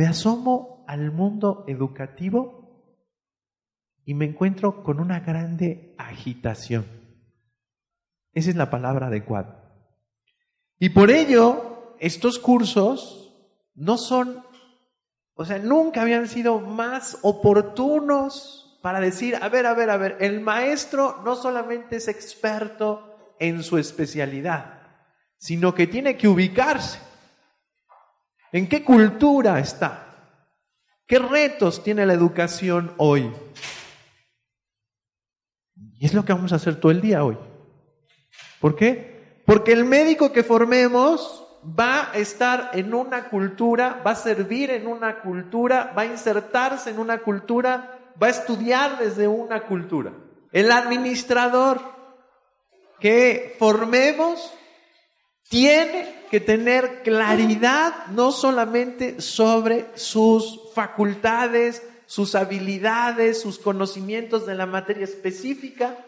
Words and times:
Me 0.00 0.06
asomo 0.06 0.82
al 0.88 1.12
mundo 1.12 1.66
educativo 1.68 2.96
y 4.06 4.14
me 4.14 4.24
encuentro 4.24 4.82
con 4.82 4.98
una 4.98 5.20
grande 5.20 5.94
agitación. 5.98 6.86
Esa 8.32 8.48
es 8.48 8.56
la 8.56 8.70
palabra 8.70 9.08
adecuada. 9.08 9.74
Y 10.78 10.88
por 10.88 11.10
ello, 11.10 11.96
estos 12.00 12.38
cursos 12.38 13.36
no 13.74 13.98
son, 13.98 14.42
o 15.34 15.44
sea, 15.44 15.58
nunca 15.58 16.00
habían 16.00 16.28
sido 16.28 16.60
más 16.60 17.18
oportunos 17.20 18.80
para 18.82 19.00
decir, 19.00 19.36
a 19.36 19.50
ver, 19.50 19.66
a 19.66 19.74
ver, 19.74 19.90
a 19.90 19.98
ver, 19.98 20.16
el 20.20 20.40
maestro 20.40 21.20
no 21.26 21.36
solamente 21.36 21.96
es 21.96 22.08
experto 22.08 23.34
en 23.38 23.62
su 23.62 23.76
especialidad, 23.76 24.80
sino 25.36 25.74
que 25.74 25.86
tiene 25.86 26.16
que 26.16 26.26
ubicarse. 26.26 27.09
¿En 28.52 28.68
qué 28.68 28.84
cultura 28.84 29.58
está? 29.60 30.06
¿Qué 31.06 31.18
retos 31.18 31.82
tiene 31.82 32.06
la 32.06 32.14
educación 32.14 32.92
hoy? 32.96 33.32
Y 35.98 36.06
es 36.06 36.14
lo 36.14 36.24
que 36.24 36.32
vamos 36.32 36.52
a 36.52 36.56
hacer 36.56 36.76
todo 36.76 36.92
el 36.92 37.00
día 37.00 37.24
hoy. 37.24 37.36
¿Por 38.60 38.76
qué? 38.76 39.42
Porque 39.46 39.72
el 39.72 39.84
médico 39.84 40.32
que 40.32 40.42
formemos 40.42 41.46
va 41.64 42.10
a 42.10 42.16
estar 42.16 42.70
en 42.74 42.94
una 42.94 43.28
cultura, 43.28 44.02
va 44.06 44.12
a 44.12 44.16
servir 44.16 44.70
en 44.70 44.86
una 44.86 45.20
cultura, 45.20 45.92
va 45.96 46.02
a 46.02 46.06
insertarse 46.06 46.90
en 46.90 46.98
una 46.98 47.18
cultura, 47.18 47.98
va 48.20 48.28
a 48.28 48.30
estudiar 48.30 48.98
desde 48.98 49.28
una 49.28 49.62
cultura. 49.62 50.12
El 50.52 50.72
administrador 50.72 51.80
que 52.98 53.56
formemos 53.58 54.52
tiene 55.50 56.26
que 56.30 56.38
tener 56.38 57.02
claridad 57.02 58.06
no 58.06 58.30
solamente 58.30 59.20
sobre 59.20 59.86
sus 59.96 60.72
facultades, 60.72 61.82
sus 62.06 62.36
habilidades, 62.36 63.40
sus 63.40 63.58
conocimientos 63.58 64.46
de 64.46 64.54
la 64.54 64.66
materia 64.66 65.02
específica, 65.02 66.06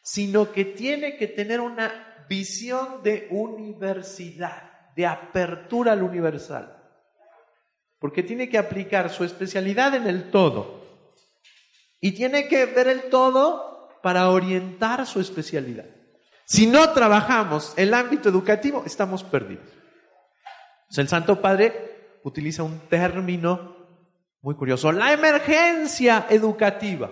sino 0.00 0.50
que 0.50 0.64
tiene 0.64 1.18
que 1.18 1.26
tener 1.26 1.60
una 1.60 2.24
visión 2.26 3.02
de 3.02 3.28
universidad, 3.30 4.90
de 4.96 5.06
apertura 5.06 5.92
al 5.92 6.02
universal. 6.02 6.82
Porque 7.98 8.22
tiene 8.22 8.48
que 8.48 8.56
aplicar 8.56 9.10
su 9.10 9.24
especialidad 9.24 9.94
en 9.94 10.06
el 10.06 10.30
todo. 10.30 10.86
Y 12.00 12.12
tiene 12.12 12.48
que 12.48 12.64
ver 12.64 12.88
el 12.88 13.10
todo 13.10 13.90
para 14.02 14.30
orientar 14.30 15.06
su 15.06 15.20
especialidad. 15.20 15.99
Si 16.50 16.66
no 16.66 16.92
trabajamos 16.92 17.74
el 17.76 17.94
ámbito 17.94 18.28
educativo, 18.28 18.82
estamos 18.84 19.22
perdidos. 19.22 19.68
el 20.96 21.06
Santo 21.06 21.40
Padre 21.40 22.18
utiliza 22.24 22.64
un 22.64 22.88
término 22.88 23.76
muy 24.42 24.56
curioso, 24.56 24.90
la 24.90 25.12
emergencia 25.12 26.26
educativa. 26.28 27.08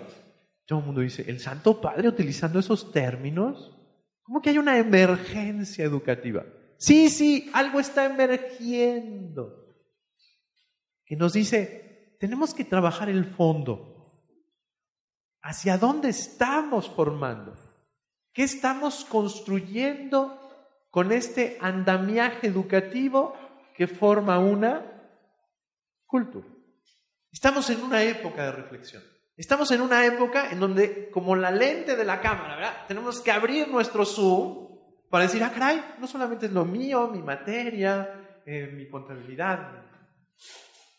Todo 0.65 0.79
el 0.79 0.85
mundo 0.85 0.99
dice, 0.99 1.23
¿el 1.25 1.39
Santo 1.39 1.79
Padre 1.79 2.09
utilizando 2.09 2.59
esos 2.59 2.91
términos? 2.91 3.73
¿Cómo 4.23 4.41
que 4.41 4.49
hay 4.49 4.57
una 4.57 4.77
emergencia 4.77 5.85
educativa? 5.85 6.43
Sí, 6.77 7.07
sí, 7.07 7.49
algo 7.53 7.79
está 7.79 8.07
emergiendo. 8.07 9.73
Que 11.05 11.15
nos 11.15 11.31
dice, 11.31 12.17
tenemos 12.19 12.53
que 12.53 12.65
trabajar 12.65 13.07
el 13.07 13.23
fondo. 13.23 14.21
¿Hacia 15.41 15.77
dónde 15.77 16.09
estamos 16.09 16.89
formando? 16.89 17.68
¿Qué 18.33 18.43
estamos 18.43 19.05
construyendo 19.05 20.37
con 20.91 21.11
este 21.11 21.57
andamiaje 21.61 22.47
educativo 22.47 23.33
que 23.75 23.87
forma 23.87 24.39
una 24.39 24.85
cultura? 26.05 26.47
Estamos 27.31 27.69
en 27.69 27.81
una 27.81 28.03
época 28.03 28.45
de 28.45 28.51
reflexión. 28.51 29.03
Estamos 29.35 29.71
en 29.71 29.81
una 29.81 30.05
época 30.05 30.51
en 30.51 30.59
donde, 30.59 31.09
como 31.11 31.35
la 31.35 31.49
lente 31.49 31.95
de 31.95 32.03
la 32.03 32.19
cámara. 32.19 32.85
Tenemos 32.87 33.21
que 33.21 33.31
abrir 33.31 33.69
nuestro 33.69 34.05
zoom 34.05 34.67
para 35.09 35.23
decir, 35.23 35.43
ah, 35.43 35.51
caray, 35.51 35.95
no 35.99 36.07
solamente 36.07 36.47
es 36.47 36.51
lo 36.51 36.65
mío, 36.65 37.07
mi 37.07 37.21
materia, 37.21 38.41
eh, 38.45 38.67
mi 38.67 38.89
contabilidad, 38.89 39.85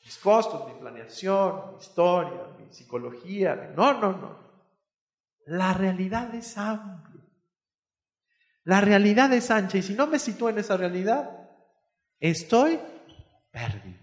mis 0.02 0.18
costos, 0.18 0.72
mi 0.72 0.80
planeación, 0.80 1.72
mi 1.72 1.78
historia, 1.78 2.46
mi 2.58 2.72
psicología. 2.72 3.72
No, 3.76 4.00
no, 4.00 4.12
no. 4.12 4.38
La 5.46 5.74
realidad 5.74 6.34
es 6.34 6.56
amplia. 6.56 7.09
La 8.64 8.80
realidad 8.80 9.32
es 9.32 9.50
ancha 9.50 9.78
y 9.78 9.82
si 9.82 9.94
no 9.94 10.06
me 10.06 10.18
sitúo 10.18 10.48
en 10.48 10.58
esa 10.58 10.76
realidad, 10.76 11.30
estoy 12.18 12.78
perdido. 13.50 13.98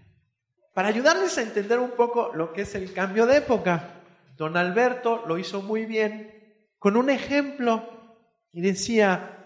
Para 0.74 0.88
ayudarles 0.88 1.36
a 1.38 1.42
entender 1.42 1.78
un 1.78 1.92
poco 1.92 2.32
lo 2.34 2.52
que 2.52 2.62
es 2.62 2.74
el 2.74 2.92
cambio 2.92 3.26
de 3.26 3.38
época, 3.38 4.02
don 4.36 4.56
Alberto 4.56 5.24
lo 5.26 5.38
hizo 5.38 5.62
muy 5.62 5.86
bien 5.86 6.34
con 6.78 6.96
un 6.96 7.10
ejemplo 7.10 8.16
y 8.52 8.60
decía, 8.60 9.44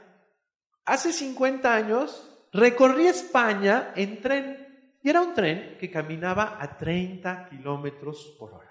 hace 0.85 1.13
50 1.13 1.75
años 1.75 2.31
recorrí 2.53 3.07
España 3.07 3.93
en 3.97 4.21
tren 4.21 4.99
y 5.03 5.09
era 5.09 5.21
un 5.21 5.35
tren 5.35 5.77
que 5.79 5.91
caminaba 5.91 6.59
a 6.61 6.77
30 6.77 7.49
kilómetros 7.49 8.37
por 8.39 8.55
hora. 8.55 8.71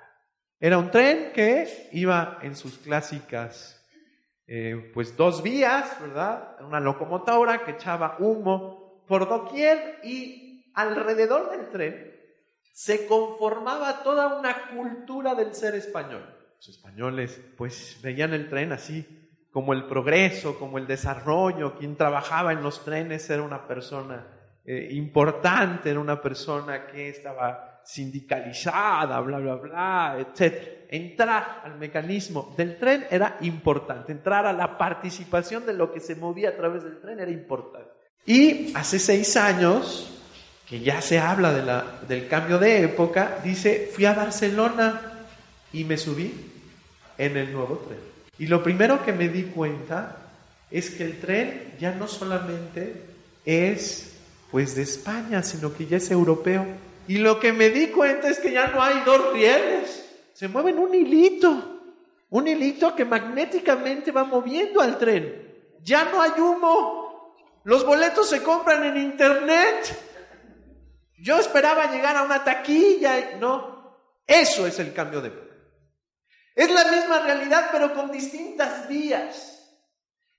Era 0.60 0.78
un 0.78 0.92
tren 0.92 1.32
que 1.34 1.90
iba 1.92 2.40
en 2.44 2.56
sus 2.56 2.78
clásicas 2.78 3.81
eh, 4.54 4.92
pues 4.94 5.16
dos 5.16 5.42
vías, 5.42 5.96
¿verdad? 6.02 6.58
Una 6.60 6.82
locomotora 6.82 7.64
que 7.64 7.72
echaba 7.72 8.18
humo 8.20 9.02
por 9.08 9.30
doquier 9.30 10.02
y 10.04 10.70
alrededor 10.74 11.52
del 11.52 11.70
tren 11.70 12.14
se 12.74 13.08
conformaba 13.08 14.04
toda 14.04 14.38
una 14.38 14.68
cultura 14.76 15.36
del 15.36 15.56
ser 15.56 15.76
español. 15.76 16.26
Los 16.58 16.68
españoles 16.68 17.40
pues 17.58 17.98
veían 18.04 18.34
el 18.34 18.50
tren 18.50 18.74
así 18.74 19.08
como 19.54 19.72
el 19.72 19.86
progreso, 19.86 20.60
como 20.60 20.78
el 20.78 20.86
desarrollo, 20.86 21.78
quien 21.78 21.96
trabajaba 21.96 22.52
en 22.52 22.62
los 22.62 22.84
trenes 22.84 23.30
era 23.30 23.44
una 23.44 23.66
persona 23.66 24.28
eh, 24.66 24.90
importante, 24.92 25.92
era 25.92 26.02
una 26.02 26.22
persona 26.22 26.88
que 26.88 27.08
estaba 27.08 27.71
sindicalizada, 27.84 29.20
bla, 29.22 29.40
bla, 29.40 29.56
bla, 29.56 30.18
etc. 30.20 30.88
Entrar 30.90 31.62
al 31.64 31.78
mecanismo 31.78 32.54
del 32.58 32.78
tren 32.78 33.06
era 33.10 33.38
importante, 33.42 34.12
entrar 34.12 34.46
a 34.46 34.54
la 34.54 34.78
participación 34.78 35.66
de 35.66 35.74
lo 35.74 35.92
que 35.92 36.00
se 36.00 36.16
movía 36.16 36.50
a 36.50 36.56
través 36.56 36.84
del 36.84 37.00
tren 37.00 37.20
era 37.20 37.32
importante. 37.32 37.90
Y 38.26 38.72
hace 38.76 39.00
seis 39.00 39.36
años, 39.38 40.20
que 40.68 40.80
ya 40.80 41.02
se 41.02 41.20
habla 41.20 41.54
de 41.54 42.08
del 42.08 42.28
cambio 42.28 42.60
de 42.60 42.84
época, 42.84 43.40
dice, 43.44 43.90
fui 43.94 44.06
a 44.06 44.14
Barcelona 44.14 45.02
y 45.74 45.84
me 45.86 45.98
subí 45.98 46.34
en 47.18 47.38
el 47.38 47.52
nuevo 47.52 47.78
tren. 47.88 48.00
Y 48.38 48.48
lo 48.48 48.64
primero 48.64 49.04
que 49.04 49.14
me 49.14 49.30
di 49.30 49.44
cuenta 49.44 50.18
es 50.70 50.90
que 50.90 51.04
el 51.04 51.20
tren 51.20 51.74
ya 51.80 51.94
no 51.94 52.08
solamente 52.08 53.06
es 53.46 54.18
pues 54.50 54.76
de 54.76 54.82
España, 54.82 55.44
sino 55.44 55.74
que 55.74 55.86
ya 55.86 55.98
es 55.98 56.12
europeo. 56.12 56.66
Y 57.08 57.18
lo 57.18 57.40
que 57.40 57.52
me 57.52 57.70
di 57.70 57.88
cuenta 57.88 58.30
es 58.30 58.40
que 58.40 58.52
ya 58.52 58.68
no 58.68 58.82
hay 58.82 59.02
dos 59.06 59.34
rieles, 59.34 60.10
se 60.34 60.48
mueven 60.48 60.80
un 60.80 60.94
hilito, 60.94 61.82
un 62.30 62.48
hilito 62.48 62.96
que 62.96 63.06
magnéticamente 63.06 64.12
va 64.12 64.24
moviendo 64.24 64.82
al 64.82 64.98
tren. 64.98 65.50
Ya 65.84 66.06
no 66.06 66.22
hay 66.22 66.32
humo, 66.40 67.36
los 67.64 67.86
boletos 67.86 68.30
se 68.30 68.42
compran 68.42 68.84
en 68.84 68.98
internet. 68.98 69.98
Yo 71.18 71.38
esperaba 71.40 71.92
llegar 71.92 72.16
a 72.16 72.24
una 72.24 72.44
taquilla, 72.44 73.38
no, 73.40 73.98
eso 74.26 74.66
es 74.66 74.80
el 74.80 74.94
cambio 74.94 75.22
de 75.22 75.28
época. 75.28 75.56
Es 76.56 76.72
la 76.72 76.92
misma 76.92 77.20
realidad, 77.20 77.70
pero 77.72 77.94
con 77.94 78.12
distintas 78.12 78.88
vías. 78.88 79.58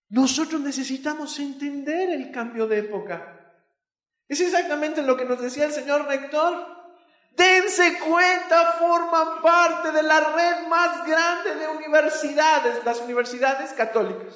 Nosotros 0.08 0.60
necesitamos 0.60 1.38
entender 1.38 2.10
el 2.10 2.31
cambio 2.31 2.66
de 2.66 2.78
época. 2.81 3.41
Es 4.32 4.40
exactamente 4.40 5.02
lo 5.02 5.14
que 5.14 5.26
nos 5.26 5.43
decía 5.43 5.67
el 5.67 5.75
señor 5.75 6.06
rector. 6.06 6.67
Dense 7.32 7.99
cuenta, 7.99 8.76
forman 8.79 9.43
parte 9.43 9.93
de 9.93 10.02
la 10.02 10.20
red 10.20 10.69
más 10.69 11.06
grande 11.06 11.55
de 11.55 11.69
universidades, 11.69 12.82
las 12.82 13.02
universidades 13.02 13.75
católicas. 13.75 14.34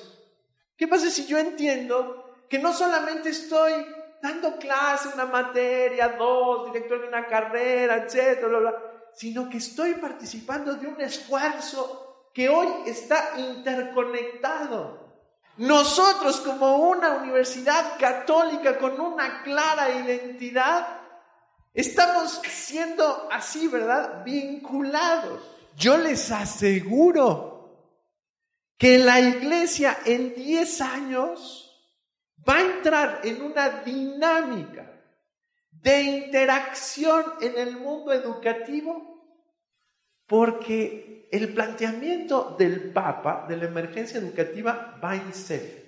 ¿Qué 0.77 0.87
pasa 0.87 1.09
si 1.09 1.25
yo 1.25 1.39
entiendo 1.39 2.31
que 2.51 2.59
no 2.59 2.75
solamente 2.75 3.31
estoy 3.31 3.73
dando 4.21 4.59
clase, 4.59 5.09
una 5.15 5.25
materia, 5.25 6.09
dos, 6.09 6.71
director 6.71 7.01
de 7.01 7.09
una 7.09 7.27
carrera, 7.27 7.97
etcétera, 7.97 8.77
sino 9.15 9.49
que 9.49 9.57
estoy 9.57 9.95
participando 9.95 10.75
de 10.75 10.89
un 10.89 11.01
esfuerzo 11.01 12.29
que 12.35 12.51
hoy 12.51 12.69
está 12.85 13.33
interconectado. 13.39 15.06
Nosotros 15.58 16.41
como 16.41 16.76
una 16.76 17.14
universidad 17.14 17.99
católica 17.99 18.76
con 18.79 19.00
una 19.00 19.43
clara 19.43 19.91
identidad, 19.91 20.87
estamos 21.73 22.41
siendo 22.47 23.29
así, 23.31 23.67
¿verdad? 23.69 24.23
Vinculados. 24.23 25.41
Yo 25.76 25.97
les 25.97 26.31
aseguro 26.31 27.56
que 28.76 28.99
la 28.99 29.20
iglesia 29.20 29.99
en 30.05 30.35
10 30.35 30.81
años 30.82 31.62
va 32.47 32.56
a 32.56 32.62
entrar 32.62 33.20
en 33.25 33.43
una 33.43 33.69
dinámica 33.82 34.93
de 35.70 36.02
interacción 36.02 37.25
en 37.41 37.59
el 37.59 37.76
mundo 37.79 38.12
educativo 38.12 39.16
porque 40.26 41.28
el 41.31 41.52
planteamiento 41.55 42.56
del 42.58 42.93
Papa 42.93 43.46
de 43.49 43.56
la 43.56 43.67
emergencia 43.67 44.19
educativa 44.19 44.99
va 45.02 45.17
en 45.17 45.32
serio. 45.32 45.84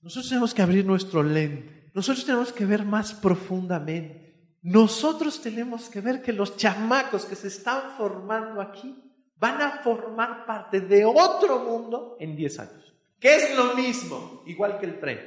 Nosotros 0.00 0.28
tenemos 0.28 0.54
que 0.54 0.62
abrir 0.62 0.84
nuestro 0.84 1.22
lente, 1.22 1.90
nosotros 1.94 2.24
tenemos 2.24 2.52
que 2.52 2.66
ver 2.66 2.84
más 2.84 3.14
profundamente. 3.14 4.22
Nosotros 4.62 5.42
tenemos 5.42 5.88
que 5.88 6.00
ver 6.00 6.22
que 6.22 6.32
los 6.32 6.56
chamacos 6.56 7.24
que 7.24 7.34
se 7.34 7.48
están 7.48 7.96
formando 7.96 8.60
aquí 8.60 8.94
van 9.36 9.60
a 9.60 9.82
formar 9.82 10.46
parte 10.46 10.80
de 10.80 11.04
otro 11.04 11.58
mundo 11.64 12.16
en 12.20 12.36
10 12.36 12.58
años, 12.60 12.94
que 13.18 13.34
es 13.34 13.56
lo 13.56 13.74
mismo, 13.74 14.44
igual 14.46 14.78
que 14.78 14.86
el 14.86 15.00
tren, 15.00 15.18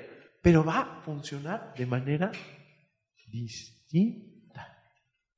pero 0.42 0.64
va 0.64 0.80
a 0.80 1.02
funcionar 1.02 1.74
de 1.76 1.86
manera 1.86 2.32
distinta. 3.28 4.82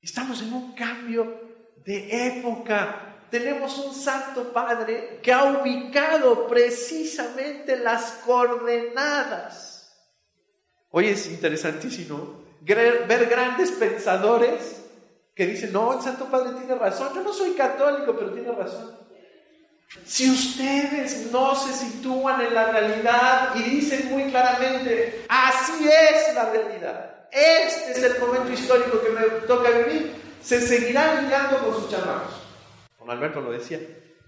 Estamos 0.00 0.42
en 0.42 0.52
un 0.52 0.72
cambio 0.74 1.47
de 1.88 2.26
época. 2.26 3.16
Tenemos 3.30 3.78
un 3.78 3.94
Santo 3.94 4.52
Padre 4.52 5.20
que 5.22 5.32
ha 5.32 5.44
ubicado 5.44 6.46
precisamente 6.46 7.76
las 7.76 8.10
coordenadas. 8.26 9.90
Hoy 10.90 11.08
es 11.08 11.26
interesantísimo 11.28 12.44
ver 12.60 13.26
grandes 13.30 13.70
pensadores 13.72 14.84
que 15.34 15.46
dicen, 15.46 15.72
no, 15.72 15.94
el 15.94 16.02
Santo 16.02 16.26
Padre 16.26 16.58
tiene 16.58 16.74
razón. 16.74 17.08
Yo 17.14 17.22
no 17.22 17.32
soy 17.32 17.52
católico, 17.52 18.14
pero 18.18 18.34
tiene 18.34 18.52
razón. 18.52 18.94
Si 20.04 20.30
ustedes 20.30 21.32
no 21.32 21.54
se 21.54 21.72
sitúan 21.72 22.42
en 22.42 22.52
la 22.54 22.70
realidad 22.70 23.54
y 23.54 23.62
dicen 23.62 24.10
muy 24.10 24.24
claramente, 24.24 25.24
así 25.30 25.88
es 25.88 26.34
la 26.34 26.50
realidad, 26.50 27.28
este 27.32 27.92
es 27.92 28.02
el 28.02 28.20
momento 28.20 28.52
histórico 28.52 29.00
que 29.00 29.08
me 29.08 29.22
toca 29.46 29.70
vivir, 29.70 30.27
se 30.42 30.60
seguirán 30.60 31.24
ligando 31.24 31.58
con 31.58 31.74
sus 31.74 31.90
chamacos. 31.90 32.34
Como 32.98 33.12
Alberto 33.12 33.40
lo 33.40 33.52
decía. 33.52 33.80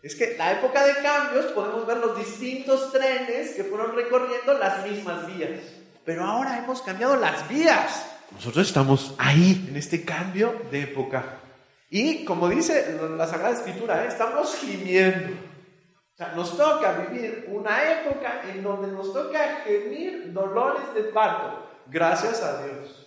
Es 0.03 0.15
que 0.15 0.35
la 0.39 0.53
época 0.53 0.85
de 0.87 0.95
cambios 1.03 1.47
podemos 1.47 1.87
ver 1.87 1.99
los 1.99 2.17
distintos 2.17 2.91
trenes 2.91 3.51
que 3.51 3.65
fueron 3.65 3.95
recorriendo 3.95 4.55
las 4.55 4.87
mismas 4.87 5.27
vías. 5.27 5.61
Pero 6.05 6.25
ahora 6.25 6.59
hemos 6.59 6.81
cambiado 6.81 7.17
las 7.17 7.47
vías. 7.49 8.07
Nosotros 8.33 8.67
estamos 8.67 9.15
ahí, 9.19 9.67
en 9.69 9.77
este 9.77 10.05
cambio 10.05 10.55
de 10.71 10.83
época. 10.83 11.41
Y 11.91 12.25
como 12.25 12.49
dice 12.49 12.99
la 13.17 13.27
Sagrada 13.27 13.55
Escritura, 13.55 14.05
¿eh? 14.05 14.09
estamos 14.09 14.57
gimiendo. 14.57 15.35
O 16.15 16.17
sea, 16.17 16.33
nos 16.33 16.57
toca 16.57 16.93
vivir 16.93 17.47
una 17.49 17.93
época 17.93 18.43
en 18.49 18.63
donde 18.63 18.89
nos 18.93 19.13
toca 19.13 19.63
gemir 19.65 20.33
dolores 20.33 20.95
de 20.95 21.05
parto. 21.05 21.69
Gracias 21.87 22.43
a 22.43 22.65
Dios. 22.65 23.00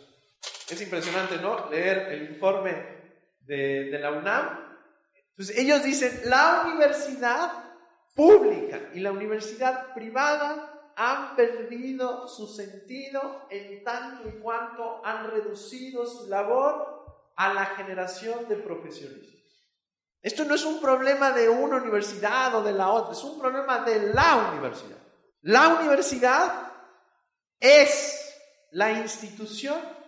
Es 0.69 0.81
impresionante, 0.81 1.37
¿no? 1.37 1.69
Leer 1.69 2.13
el 2.13 2.31
informe 2.31 2.93
de, 3.41 3.97
la 3.99 4.11
UNAM. 4.11 4.77
Entonces 5.31 5.57
ellos 5.57 5.83
dicen, 5.83 6.21
la 6.25 6.63
universidad 6.65 7.51
pública 8.15 8.79
y 8.93 8.99
la 8.99 9.11
universidad 9.11 9.93
privada 9.93 10.93
han 10.95 11.35
perdido 11.35 12.27
su 12.27 12.47
sentido 12.47 13.47
en 13.49 13.83
tanto 13.83 14.29
y 14.29 14.33
cuanto 14.39 15.03
han 15.03 15.29
reducido 15.29 16.05
su 16.05 16.29
labor 16.29 17.31
a 17.35 17.53
la 17.53 17.65
generación 17.65 18.47
de 18.47 18.57
profesionistas. 18.57 19.33
Esto 20.21 20.45
no 20.45 20.55
es 20.55 20.63
un 20.63 20.79
problema 20.79 21.31
de 21.31 21.49
una 21.49 21.77
universidad 21.77 22.55
o 22.55 22.63
de 22.63 22.71
la 22.71 22.91
otra, 22.91 23.13
es 23.13 23.23
un 23.23 23.39
problema 23.39 23.79
de 23.79 24.13
la 24.13 24.51
universidad. 24.51 24.97
La 25.41 25.69
universidad 25.79 26.71
es 27.59 28.39
la 28.71 28.91
institución 28.91 30.02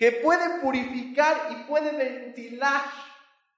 que 0.00 0.12
puede 0.12 0.60
purificar 0.60 1.48
y 1.50 1.68
puede 1.68 1.92
ventilar 1.92 2.80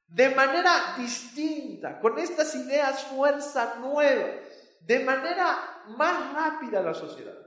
de 0.09 0.35
manera 0.35 0.97
distinta, 0.99 2.01
con 2.01 2.19
estas 2.19 2.53
ideas 2.57 3.05
fuerza 3.05 3.77
nuevas, 3.77 4.33
de 4.81 5.05
manera 5.05 5.85
más 5.97 6.35
rápida 6.35 6.83
la 6.83 6.95
sociedad. 6.95 7.39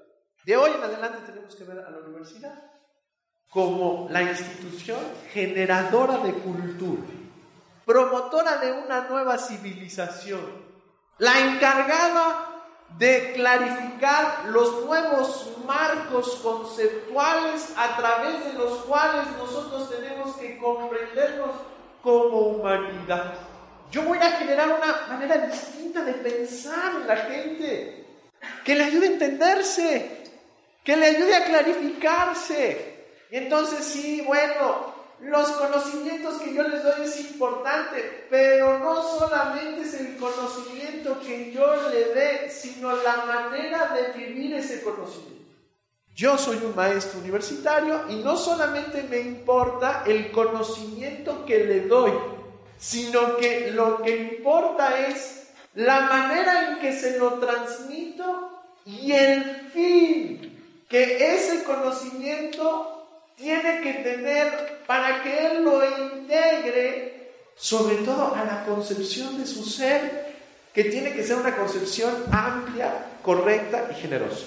De 0.46 0.56
hoy 0.56 0.72
en 0.72 0.82
adelante 0.82 1.30
tenemos 1.30 1.54
que 1.58 1.66
ver 1.66 1.80
a 1.80 1.90
la 1.92 1.98
universidad 1.98 2.54
como 3.50 4.08
la 4.10 4.24
institución 4.24 5.02
generadora 5.34 6.20
de 6.20 6.32
cultura, 6.32 7.04
promotora 7.86 8.58
de 8.60 8.72
una 8.72 9.10
nueva 9.10 9.38
civilización, 9.38 10.40
la 11.18 11.38
encargada 11.38 12.55
de 12.98 13.34
clarificar 13.34 14.46
los 14.46 14.86
nuevos 14.86 15.52
marcos 15.66 16.40
conceptuales 16.42 17.74
a 17.76 17.98
través 17.98 18.46
de 18.46 18.54
los 18.54 18.86
cuales 18.86 19.26
nosotros 19.38 19.90
tenemos 19.90 20.36
que 20.38 20.58
comprendernos 20.58 21.52
como 22.02 22.40
humanidad. 22.40 23.34
Yo 23.92 24.04
voy 24.04 24.18
a 24.20 24.32
generar 24.32 24.70
una 24.70 25.08
manera 25.10 25.48
distinta 25.48 26.04
de 26.04 26.14
pensar 26.14 26.96
en 27.02 27.08
la 27.08 27.18
gente, 27.18 28.06
que 28.64 28.76
le 28.76 28.86
ayude 28.86 29.08
a 29.08 29.12
entenderse, 29.12 30.24
que 30.84 30.96
le 30.96 31.06
ayude 31.08 31.36
a 31.36 31.46
clarificarse. 31.46 32.96
Y 33.32 33.38
entonces 33.38 33.84
sí, 33.84 34.22
bueno, 34.22 34.95
los 35.22 35.52
conocimientos 35.52 36.42
que 36.42 36.54
yo 36.54 36.64
les 36.64 36.84
doy 36.84 37.06
es 37.06 37.20
importante, 37.32 38.28
pero 38.30 38.80
no 38.80 39.02
solamente 39.02 39.82
es 39.82 39.94
el 39.96 40.18
conocimiento 40.18 41.20
que 41.22 41.52
yo 41.52 41.90
le 41.90 42.14
dé, 42.14 42.50
sino 42.50 42.96
la 42.98 43.26
manera 43.26 43.94
de 43.96 44.12
vivir 44.18 44.56
ese 44.56 44.82
conocimiento. 44.84 45.36
Yo 46.14 46.38
soy 46.38 46.58
un 46.58 46.76
maestro 46.76 47.20
universitario 47.20 48.06
y 48.10 48.16
no 48.18 48.38
solamente 48.38 49.04
me 49.04 49.20
importa 49.20 50.04
el 50.06 50.32
conocimiento 50.32 51.46
que 51.46 51.66
le 51.66 51.82
doy, 51.82 52.14
sino 52.78 53.36
que 53.36 53.72
lo 53.72 54.02
que 54.02 54.16
importa 54.16 55.08
es 55.08 55.48
la 55.74 56.02
manera 56.02 56.70
en 56.70 56.80
que 56.80 56.98
se 56.98 57.20
lo 57.20 57.34
transmito 57.34 58.64
y 58.86 59.12
el 59.12 59.70
fin 59.74 60.86
que 60.88 61.36
ese 61.36 61.64
conocimiento 61.64 62.95
tiene 63.36 63.82
que 63.82 63.94
tener 63.96 64.84
para 64.88 65.24
que 65.24 65.48
Él 65.48 65.64
lo 65.64 66.14
integre, 66.14 67.32
sobre 67.56 67.96
todo 67.98 68.34
a 68.36 68.44
la 68.44 68.66
concepción 68.66 69.38
de 69.38 69.46
su 69.46 69.64
ser, 69.64 70.36
que 70.74 70.86
tiene 70.86 71.14
que 71.14 71.24
ser 71.24 71.38
una 71.38 71.56
concepción 71.56 72.14
amplia, 72.32 73.06
correcta 73.22 73.88
y 73.92 73.96
generosa. 73.96 74.46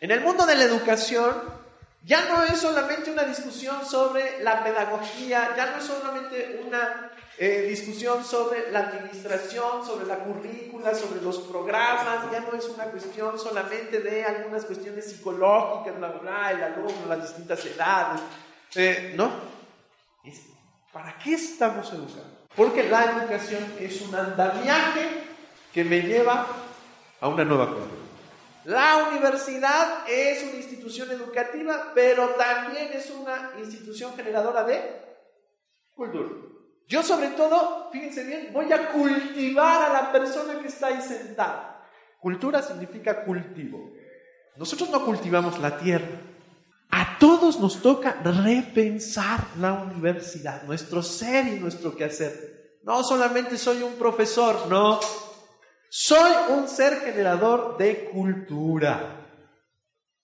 En 0.00 0.10
el 0.10 0.20
mundo 0.20 0.46
de 0.46 0.56
la 0.56 0.64
educación, 0.64 1.32
ya 2.04 2.26
no 2.26 2.44
es 2.44 2.60
solamente 2.60 3.10
una 3.10 3.22
discusión 3.24 3.84
sobre 3.84 4.42
la 4.42 4.62
pedagogía, 4.62 5.54
ya 5.56 5.70
no 5.70 5.78
es 5.78 5.84
solamente 5.84 6.62
una 6.66 7.10
eh, 7.38 7.66
discusión 7.68 8.22
sobre 8.22 8.70
la 8.70 8.80
administración, 8.80 9.84
sobre 9.84 10.06
la 10.06 10.18
currícula, 10.18 10.94
sobre 10.94 11.22
los 11.22 11.38
programas, 11.38 12.30
ya 12.30 12.40
no 12.40 12.52
es 12.56 12.66
una 12.66 12.84
cuestión 12.84 13.38
solamente 13.38 14.00
de 14.00 14.22
algunas 14.22 14.66
cuestiones 14.66 15.10
psicológicas, 15.10 15.98
la 15.98 16.08
bla, 16.08 16.52
el 16.52 16.62
alumno, 16.62 17.06
las 17.08 17.22
distintas 17.22 17.64
edades, 17.64 18.20
eh, 18.74 19.14
¿no? 19.16 19.30
¿Para 20.92 21.18
qué 21.18 21.34
estamos 21.34 21.88
educando? 21.88 22.44
Porque 22.54 22.88
la 22.88 23.04
educación 23.04 23.64
es 23.80 24.00
un 24.02 24.14
andamiaje 24.14 25.24
que 25.72 25.82
me 25.82 26.02
lleva 26.02 26.46
a 27.20 27.28
una 27.28 27.44
nueva 27.44 27.66
cultura. 27.66 28.03
La 28.64 29.08
universidad 29.10 30.08
es 30.08 30.42
una 30.42 30.56
institución 30.56 31.10
educativa, 31.10 31.92
pero 31.94 32.30
también 32.30 32.90
es 32.92 33.10
una 33.10 33.52
institución 33.58 34.14
generadora 34.16 34.64
de 34.64 35.02
cultura. 35.94 36.30
Yo 36.86 37.02
sobre 37.02 37.28
todo, 37.28 37.90
fíjense 37.92 38.24
bien, 38.24 38.50
voy 38.52 38.72
a 38.72 38.90
cultivar 38.90 39.90
a 39.90 39.92
la 39.92 40.12
persona 40.12 40.60
que 40.60 40.68
está 40.68 40.88
ahí 40.88 41.00
sentada. 41.02 41.86
Cultura 42.20 42.62
significa 42.62 43.24
cultivo. 43.24 43.90
Nosotros 44.56 44.88
no 44.90 45.04
cultivamos 45.04 45.58
la 45.58 45.76
tierra. 45.78 46.20
A 46.90 47.18
todos 47.18 47.58
nos 47.58 47.82
toca 47.82 48.20
repensar 48.22 49.40
la 49.58 49.72
universidad, 49.72 50.62
nuestro 50.62 51.02
ser 51.02 51.46
y 51.48 51.58
nuestro 51.58 51.94
quehacer. 51.96 52.78
No 52.82 53.02
solamente 53.02 53.58
soy 53.58 53.82
un 53.82 53.94
profesor, 53.94 54.68
no. 54.68 55.00
Soy 55.96 56.32
un 56.48 56.66
ser 56.66 57.02
generador 57.02 57.78
de 57.78 58.06
cultura. 58.06 59.28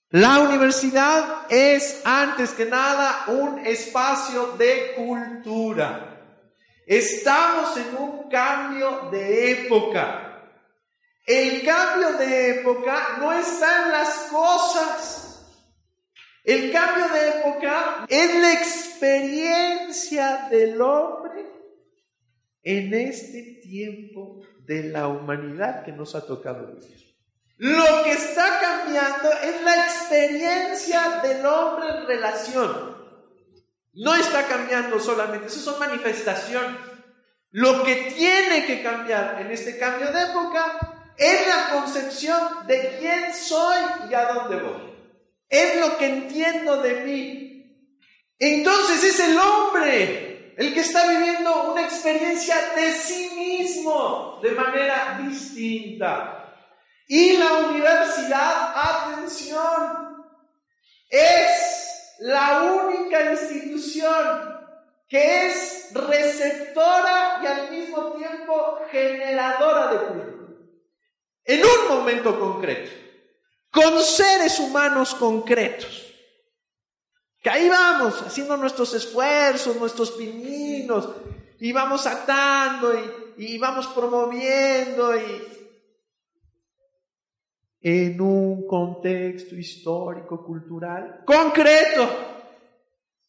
La 0.08 0.40
universidad 0.40 1.46
es 1.48 2.02
antes 2.04 2.50
que 2.54 2.64
nada 2.64 3.26
un 3.28 3.64
espacio 3.64 4.56
de 4.58 4.94
cultura. 4.96 6.42
Estamos 6.84 7.76
en 7.76 7.96
un 7.96 8.28
cambio 8.28 9.10
de 9.12 9.52
época. 9.52 10.50
El 11.24 11.64
cambio 11.64 12.14
de 12.14 12.62
época 12.62 13.18
no 13.20 13.32
está 13.32 13.84
en 13.84 13.92
las 13.92 14.08
cosas. 14.28 15.46
El 16.42 16.72
cambio 16.72 17.06
de 17.10 17.28
época 17.28 18.06
es 18.08 18.34
la 18.42 18.52
experiencia 18.54 20.48
del 20.50 20.82
hombre 20.82 21.46
en 22.64 22.92
este 22.92 23.60
tiempo 23.62 24.42
de 24.70 24.84
la 24.84 25.08
humanidad 25.08 25.84
que 25.84 25.90
nos 25.90 26.14
ha 26.14 26.24
tocado 26.24 26.64
vivir. 26.68 27.16
Lo 27.56 28.04
que 28.04 28.12
está 28.12 28.60
cambiando 28.60 29.32
es 29.32 29.62
la 29.62 29.74
experiencia 29.84 31.20
del 31.24 31.44
hombre 31.44 31.88
en 31.88 32.06
relación. 32.06 32.96
No 33.94 34.14
está 34.14 34.46
cambiando 34.46 35.00
solamente, 35.00 35.48
eso 35.48 35.58
son 35.58 35.80
manifestaciones. 35.80 36.76
Lo 37.50 37.82
que 37.82 38.14
tiene 38.16 38.64
que 38.64 38.80
cambiar 38.80 39.42
en 39.42 39.50
este 39.50 39.76
cambio 39.76 40.12
de 40.12 40.22
época 40.22 40.78
es 41.16 41.48
la 41.48 41.70
concepción 41.72 42.64
de 42.68 42.96
quién 43.00 43.34
soy 43.34 43.76
y 44.08 44.14
a 44.14 44.32
dónde 44.32 44.54
voy. 44.54 44.94
Es 45.48 45.80
lo 45.80 45.98
que 45.98 46.06
entiendo 46.06 46.80
de 46.80 46.94
mí. 47.00 47.96
Entonces 48.38 49.02
es 49.02 49.18
el 49.18 49.36
hombre 49.36 50.29
el 50.56 50.74
que 50.74 50.80
está 50.80 51.06
viviendo 51.08 51.72
una 51.72 51.82
experiencia 51.82 52.56
de 52.76 52.92
sí 52.92 53.30
mismo 53.36 54.38
de 54.42 54.52
manera 54.52 55.18
distinta. 55.22 56.54
Y 57.06 57.36
la 57.36 57.52
universidad, 57.68 58.72
atención, 58.76 60.24
es 61.08 62.16
la 62.20 62.62
única 62.62 63.32
institución 63.32 64.60
que 65.08 65.48
es 65.48 65.90
receptora 65.92 67.40
y 67.42 67.46
al 67.46 67.70
mismo 67.70 68.12
tiempo 68.12 68.78
generadora 68.90 69.92
de 69.92 69.98
cultura. 70.06 70.40
En 71.44 71.64
un 71.64 71.88
momento 71.88 72.38
concreto, 72.38 72.90
con 73.70 74.00
seres 74.02 74.58
humanos 74.60 75.14
concretos. 75.14 76.09
Que 77.40 77.50
ahí 77.50 77.68
vamos, 77.68 78.20
haciendo 78.22 78.56
nuestros 78.56 78.92
esfuerzos, 78.94 79.76
nuestros 79.76 80.10
pininos, 80.12 81.08
y 81.58 81.72
vamos 81.72 82.06
atando 82.06 82.94
y, 82.94 83.44
y 83.44 83.58
vamos 83.58 83.86
promoviendo 83.88 85.16
y, 85.16 85.60
en 87.80 88.20
un 88.20 88.66
contexto 88.66 89.54
histórico, 89.54 90.44
cultural 90.44 91.22
concreto. 91.24 92.08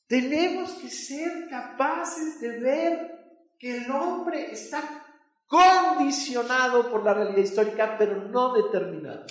Tenemos 0.08 0.72
que 0.74 0.90
ser 0.90 1.48
capaces 1.50 2.42
de 2.42 2.60
ver 2.60 3.56
que 3.58 3.78
el 3.78 3.92
hombre 3.92 4.52
está 4.52 5.06
condicionado 5.48 6.92
por 6.92 7.04
la 7.04 7.14
realidad 7.14 7.38
histórica, 7.38 7.96
pero 7.98 8.16
no 8.16 8.54
determinado. 8.54 9.26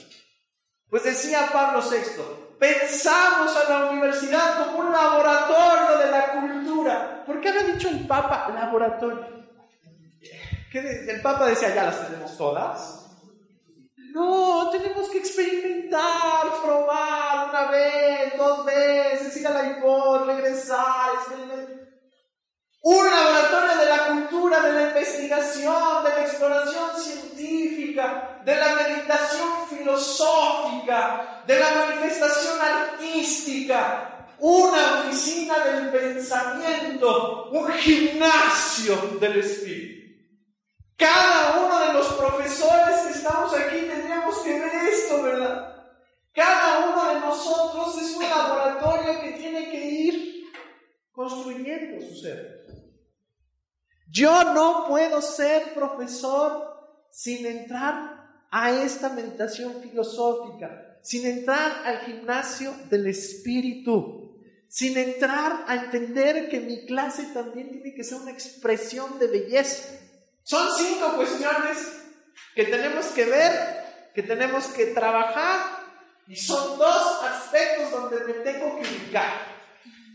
Pues 0.89 1.05
decía 1.05 1.51
Pablo 1.53 1.81
VI, 1.83 2.23
pensamos 2.61 3.57
a 3.57 3.69
la 3.69 3.91
universidad 3.91 4.67
como 4.67 4.87
un 4.87 4.93
laboratorio 4.93 5.99
de 5.99 6.11
la 6.11 6.27
cultura. 6.33 7.25
¿Por 7.25 7.41
qué 7.41 7.49
ha 7.49 7.63
dicho 7.65 7.89
el 7.89 8.07
Papa 8.07 8.53
laboratorio? 8.55 9.41
el 10.73 11.21
Papa 11.21 11.47
decía, 11.47 11.75
ya 11.75 11.85
las 11.85 12.07
tenemos 12.07 12.37
todas. 12.37 13.01
No, 14.13 14.69
tenemos 14.71 15.09
que 15.09 15.19
experimentar, 15.19 16.47
probar 16.63 17.49
una 17.49 17.71
vez, 17.71 18.37
dos 18.37 18.65
veces, 18.65 19.37
ir 19.37 19.47
a 19.47 19.51
la 19.51 19.79
iPod, 19.79 20.27
regresar. 20.27 21.00
Un 22.83 23.05
laboratorio 23.05 23.77
de 23.77 23.87
la 23.87 24.07
cultura, 24.07 24.61
de 24.63 24.73
la 24.73 24.89
investigación, 24.89 26.03
de 26.03 26.11
la 26.11 26.23
exploración 26.23 26.91
científica, 26.99 28.41
de 28.43 28.57
la 28.57 28.75
meditación 28.75 29.69
filosófica, 29.69 31.43
de 31.47 31.59
la 31.59 31.71
manifestación 31.73 32.59
artística, 32.59 34.27
una 34.39 35.01
oficina 35.01 35.59
del 35.65 35.91
pensamiento, 35.91 37.51
un 37.51 37.71
gimnasio 37.73 38.97
del 39.21 39.41
espíritu. 39.41 40.01
Cada 40.97 41.61
uno 41.65 41.81
de 41.81 41.93
los 41.93 42.07
profesores 42.15 43.01
que 43.07 43.13
estamos 43.13 43.55
aquí 43.55 43.77
tendríamos 43.77 44.39
que 44.39 44.59
ver 44.59 44.75
esto, 44.91 45.23
¿verdad? 45.23 45.71
Cada 46.33 46.91
uno 46.91 47.15
de 47.15 47.21
nosotros 47.21 48.03
es 48.03 48.17
un 48.17 48.23
laboratorio 48.23 49.21
que 49.21 49.33
tiene 49.33 49.71
que 49.71 49.85
ir 49.85 50.45
construyendo 51.11 52.07
su 52.07 52.17
ser. 52.17 52.60
Yo 54.11 54.53
no 54.53 54.87
puedo 54.89 55.23
ser 55.23 55.75
profesor 55.75 57.07
sin 57.11 57.47
entrar 57.47 58.47
a 58.51 58.71
esta 58.73 59.11
meditación 59.11 59.81
filosófica, 59.83 60.99
sin 61.03 61.27
entrar 61.27 61.83
al 61.85 62.01
gimnasio 62.01 62.75
del 62.91 63.07
espíritu, 63.07 64.37
sin 64.69 64.99
entrar 64.99 65.65
a 65.67 65.77
entender 65.77 66.49
que 66.49 66.61
mi 66.61 66.87
clase 66.87 67.25
también 67.33 67.71
tiene 67.71 67.95
que 67.95 68.05
ser 68.05 68.19
una 68.19 68.33
expresión 68.33 69.19
de 69.19 69.27
belleza 69.27 70.01
son 70.51 70.69
cinco 70.77 71.15
cuestiones 71.15 71.79
que 72.57 72.65
tenemos 72.65 73.07
que 73.07 73.25
ver, 73.25 74.11
que 74.13 74.23
tenemos 74.25 74.65
que 74.67 74.87
trabajar 74.87 75.79
y 76.27 76.35
son 76.35 76.77
dos 76.77 77.23
aspectos 77.23 77.91
donde 77.93 78.25
me 78.25 78.33
tengo 78.33 78.81
que 78.81 78.89
ubicar. 78.89 79.31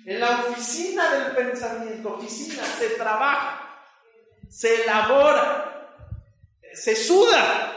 En 0.05 0.19
la 0.19 0.41
oficina 0.41 1.13
del 1.13 1.35
pensamiento, 1.35 2.15
oficina, 2.15 2.63
se 2.77 2.89
trabaja, 2.89 3.64
se 4.55 4.83
elabora, 4.83 5.99
se 6.73 6.95
suda. 6.95 7.73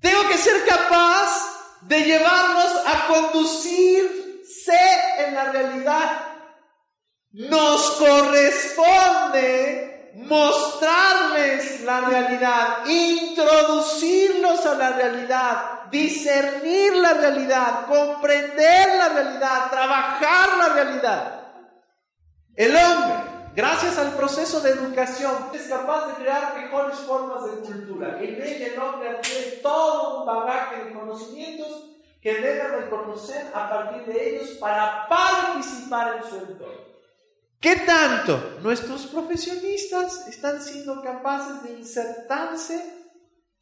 Tengo 0.00 0.28
que 0.28 0.38
ser 0.38 0.64
capaz 0.64 1.80
de 1.80 2.00
llevarnos 2.00 2.72
a 2.86 3.06
conducirse 3.08 4.78
en 5.18 5.34
la 5.34 5.50
realidad. 5.50 6.28
Nos 7.32 7.90
corresponde 7.92 9.32
mostrarles 10.14 11.80
la 11.80 12.02
realidad, 12.02 12.86
introducirlos 12.86 14.64
a 14.64 14.74
la 14.76 14.90
realidad, 14.90 15.90
discernir 15.90 16.94
la 16.98 17.14
realidad, 17.14 17.86
comprender 17.86 18.96
la 18.96 19.08
realidad, 19.08 19.70
trabajar 19.70 20.56
la 20.56 20.68
realidad. 20.68 21.40
El 22.54 22.76
hombre, 22.76 23.25
gracias 23.56 23.96
al 23.98 24.12
proceso 24.14 24.60
de 24.60 24.70
educación, 24.70 25.32
es 25.54 25.62
capaz 25.62 26.08
de 26.08 26.14
crear 26.22 26.54
mejores 26.60 26.98
formas 26.98 27.44
de 27.46 27.52
cultura. 27.62 28.22
En 28.22 28.40
ella 28.40 28.66
el 28.66 28.78
hombre 28.78 29.08
adquiere 29.08 29.58
todo 29.62 30.20
un 30.20 30.26
bagaje 30.26 30.84
de 30.84 30.92
conocimientos 30.92 31.90
que 32.20 32.34
debe 32.34 32.68
reconocer 32.68 33.46
a 33.54 33.70
partir 33.70 34.04
de 34.04 34.28
ellos 34.36 34.50
para 34.60 35.08
participar 35.08 36.18
en 36.18 36.30
su 36.30 36.36
entorno. 36.36 36.86
¿Qué 37.58 37.76
tanto 37.76 38.58
nuestros 38.60 39.06
profesionistas 39.06 40.28
están 40.28 40.60
siendo 40.60 41.02
capaces 41.02 41.62
de 41.62 41.78
insertarse 41.78 42.92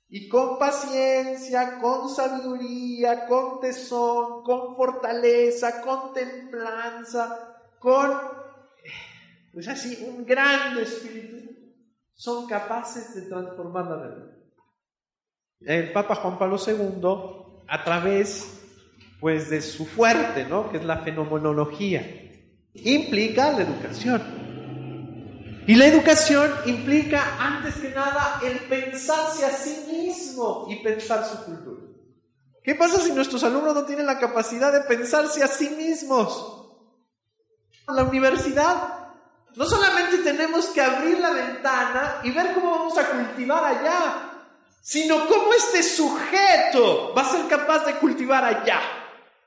y 0.09 0.29
con 0.29 0.59
paciencia, 0.59 1.79
con 1.79 2.09
sabiduría, 2.09 3.27
con 3.27 3.61
tesón, 3.61 4.43
con 4.43 4.77
fortaleza, 4.77 5.81
con 5.81 6.13
templanza, 6.13 7.59
con, 7.79 8.44
pues 9.55 9.69
así, 9.69 10.05
un 10.07 10.27
gran 10.27 10.77
espíritu, 10.79 11.49
son 12.13 12.47
capaces 12.47 13.15
de 13.15 13.23
transformar 13.23 13.87
la 13.87 13.97
realidad? 13.97 14.37
El 15.61 15.93
Papa 15.93 16.17
Juan 16.17 16.39
Pablo 16.39 16.59
II, 16.59 17.65
a 17.69 17.85
través 17.85 18.61
pues 19.21 19.49
de 19.49 19.63
su 19.63 19.87
fuerte, 19.87 20.45
¿no? 20.45 20.71
que 20.71 20.79
es 20.79 20.85
la 20.85 20.99
fenomenología, 20.99 22.05
implica 22.75 23.53
la 23.53 23.63
educación. 23.63 24.23
Y 25.67 25.77
la 25.77 25.87
educación 25.87 26.53
implica, 26.67 27.39
antes 27.39 27.77
que 27.77 27.89
nada, 27.89 28.41
el 28.45 28.59
pensarse 28.69 29.47
a 29.47 29.51
sí 29.51 29.87
mismo 29.91 30.67
y 30.69 30.83
pensar 30.83 31.25
su 31.25 31.43
cultura. 31.43 31.85
¿Qué 32.63 32.75
pasa 32.75 32.99
si 32.99 33.13
nuestros 33.13 33.43
alumnos 33.45 33.75
no 33.75 33.87
tienen 33.87 34.07
la 34.07 34.19
capacidad 34.19 34.73
de 34.73 34.83
pensarse 34.83 35.43
a 35.43 35.47
sí 35.47 35.71
mismos? 35.71 36.83
La 37.89 38.05
universidad 38.05 38.94
no 39.57 39.65
solamente 39.65 40.19
tenemos 40.19 40.67
que 40.67 40.81
abrir 40.81 41.19
la 41.19 41.31
ventana 41.31 42.21
y 42.25 42.31
ver 42.31 42.55
cómo 42.55 42.71
vamos 42.71 42.99
a 42.99 43.09
cultivar 43.09 43.65
allá, 43.65 44.31
sino 44.81 45.27
cómo 45.27 45.53
este 45.53 45.83
sujeto 45.83 47.15
va 47.17 47.23
a 47.23 47.31
ser 47.31 47.47
capaz 47.47 47.87
de 47.87 47.95
cultivar 47.95 48.45
allá. 48.45 48.81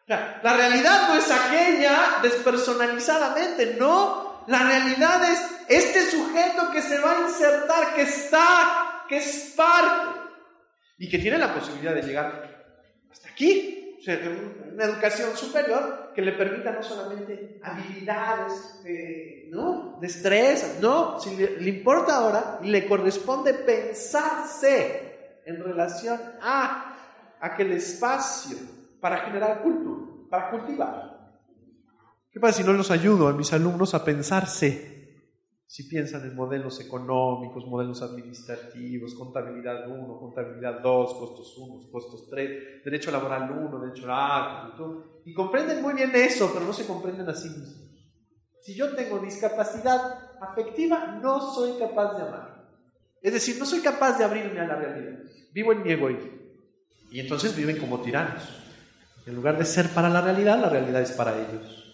La 0.08 0.56
realidad 0.56 1.10
no 1.10 1.16
es 1.16 1.30
aquella 1.30 2.20
despersonalizadamente, 2.22 3.76
no. 3.78 4.44
La 4.48 4.60
realidad 4.60 5.22
es 5.30 5.40
este 5.68 6.10
sujeto 6.10 6.72
que 6.72 6.82
se 6.82 7.00
va 7.00 7.12
a 7.12 7.22
insertar, 7.28 7.94
que 7.94 8.04
está, 8.04 9.04
que 9.10 9.18
es 9.18 9.54
parte 9.56 10.22
y 10.98 11.10
que 11.10 11.20
tiene 11.20 11.38
la 11.38 11.54
posibilidad 11.54 11.94
de 11.94 12.04
llegar 12.04 12.70
hasta 13.12 13.28
aquí. 13.30 14.00
una 14.74 14.86
educación 14.86 15.36
superior 15.36 16.07
que 16.18 16.24
le 16.24 16.32
permita 16.32 16.72
no 16.72 16.82
solamente 16.82 17.60
habilidades, 17.62 18.82
¿no? 19.52 20.00
Destrezas, 20.02 20.80
no, 20.82 21.20
si 21.20 21.36
le, 21.38 21.70
importa 21.70 22.16
ahora, 22.16 22.60
le 22.64 22.88
corresponde 22.88 23.54
pensarse 23.54 25.42
en 25.46 25.64
relación 25.64 26.20
a 26.42 27.38
aquel 27.40 27.74
espacio 27.74 28.58
para 29.00 29.18
generar 29.18 29.62
cultura, 29.62 30.12
para 30.28 30.50
cultivar. 30.50 31.38
¿Qué 32.32 32.40
pasa 32.40 32.58
si 32.58 32.64
no 32.64 32.74
los 32.74 32.90
ayudo 32.90 33.28
a 33.28 33.34
mis 33.34 33.54
alumnos 33.54 33.94
a 33.94 34.04
pensarse? 34.04 34.97
Si 35.68 35.84
piensan 35.84 36.24
en 36.24 36.34
modelos 36.34 36.80
económicos, 36.80 37.68
modelos 37.68 38.02
administrativos, 38.02 39.14
contabilidad 39.16 39.86
1, 39.90 40.18
contabilidad 40.18 40.80
2, 40.80 41.14
costos 41.14 41.58
1, 41.58 41.92
costos 41.92 42.30
3, 42.30 42.86
derecho 42.86 43.12
laboral 43.12 43.52
1, 43.52 43.80
derecho 43.82 44.06
a... 44.10 44.74
Y 45.26 45.34
comprenden 45.34 45.82
muy 45.82 45.94
bien 45.94 46.12
eso, 46.16 46.50
pero 46.54 46.66
no 46.66 46.72
se 46.72 46.88
comprenden 46.88 47.28
a 47.28 47.36
sí 47.36 47.50
mismos. 47.50 47.88
Si 48.62 48.76
yo 48.76 48.96
tengo 48.96 49.20
discapacidad 49.20 50.40
afectiva, 50.42 51.20
no 51.22 51.54
soy 51.54 51.78
capaz 51.78 52.16
de 52.16 52.24
amar. 52.24 52.70
Es 53.22 53.34
decir, 53.34 53.58
no 53.60 53.66
soy 53.66 53.82
capaz 53.82 54.18
de 54.18 54.24
abrirme 54.24 54.62
a 54.62 54.68
la 54.68 54.76
realidad. 54.76 55.20
Vivo 55.52 55.74
en 55.74 55.84
mi 55.84 55.92
egoísmo. 55.92 56.32
Y 57.12 57.20
entonces 57.20 57.56
viven 57.56 57.78
como 57.78 58.00
tiranos. 58.00 58.44
En 59.26 59.36
lugar 59.36 59.58
de 59.58 59.66
ser 59.66 59.90
para 59.90 60.10
la 60.10 60.22
realidad, 60.22 60.60
la 60.60 60.70
realidad 60.70 61.02
es 61.02 61.12
para 61.12 61.38
ellos. 61.38 61.94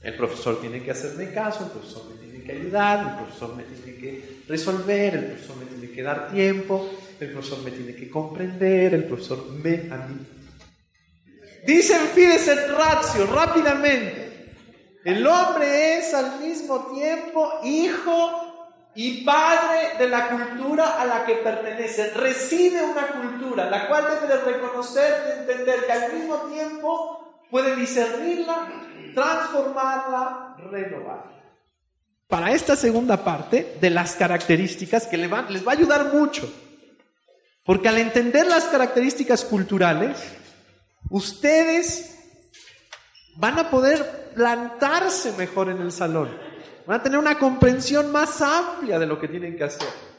El 0.00 0.16
profesor 0.16 0.60
tiene 0.60 0.82
que 0.82 0.92
hacerme 0.92 1.32
caso, 1.32 1.64
el 1.64 1.70
profesor 1.72 2.02
tiene 2.08 2.29
ayudar, 2.50 3.00
el 3.00 3.24
profesor 3.24 3.56
me 3.56 3.62
tiene 3.64 3.98
que 3.98 4.42
resolver, 4.48 5.14
el 5.14 5.24
profesor 5.26 5.56
me 5.56 5.64
tiene 5.66 5.94
que 5.94 6.02
dar 6.02 6.30
tiempo, 6.30 6.90
el 7.18 7.32
profesor 7.32 7.62
me 7.62 7.70
tiene 7.70 7.94
que 7.94 8.08
comprender, 8.08 8.94
el 8.94 9.04
profesor 9.04 9.46
me 9.50 9.88
a 9.90 9.96
mí. 10.08 10.26
Dice 11.66 11.98
Fides 12.14 12.48
et 12.48 12.70
Ratio 12.70 13.26
rápidamente, 13.26 14.52
el 15.04 15.26
hombre 15.26 15.98
es 15.98 16.14
al 16.14 16.40
mismo 16.40 16.92
tiempo 16.94 17.60
hijo 17.64 18.66
y 18.94 19.24
padre 19.24 19.98
de 19.98 20.08
la 20.08 20.28
cultura 20.28 21.00
a 21.00 21.04
la 21.04 21.24
que 21.24 21.34
pertenece. 21.36 22.12
Recibe 22.14 22.82
una 22.82 23.06
cultura, 23.08 23.70
la 23.70 23.88
cual 23.88 24.04
debe 24.20 24.34
de 24.34 24.40
reconocer, 24.40 25.24
de 25.24 25.40
entender 25.40 25.86
que 25.86 25.92
al 25.92 26.12
mismo 26.12 26.36
tiempo 26.50 27.44
puede 27.50 27.76
discernirla 27.76 28.68
transformarla, 29.14 30.56
renovarla. 30.70 31.39
Para 32.30 32.52
esta 32.52 32.76
segunda 32.76 33.24
parte 33.24 33.76
de 33.80 33.90
las 33.90 34.14
características 34.14 35.08
que 35.08 35.16
les 35.16 35.30
va, 35.30 35.40
a 35.40 35.72
ayudar 35.72 36.14
mucho, 36.14 36.48
porque 37.64 37.88
al 37.88 37.98
entender 37.98 38.46
las 38.46 38.66
características 38.66 39.44
culturales, 39.44 40.16
ustedes 41.10 42.16
van 43.34 43.58
a 43.58 43.68
poder 43.68 44.30
plantarse 44.36 45.32
mejor 45.32 45.70
en 45.70 45.82
el 45.82 45.90
salón, 45.90 46.30
van 46.86 47.00
a 47.00 47.02
tener 47.02 47.18
una 47.18 47.36
comprensión 47.36 48.12
más 48.12 48.40
amplia 48.40 49.00
de 49.00 49.06
lo 49.06 49.18
que 49.18 49.26
tienen 49.26 49.56
que 49.56 49.64
hacer. 49.64 50.09